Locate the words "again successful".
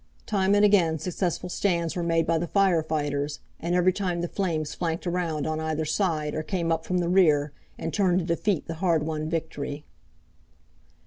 0.65-1.47